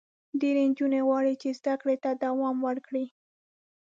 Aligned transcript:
ډېری 0.39 0.63
نجونې 0.71 1.01
غواړي 1.07 1.33
چې 1.41 1.49
زده 1.59 1.73
کړو 1.81 1.95
ته 2.03 2.09
دوام 2.23 2.57
ورکړي. 2.67 3.05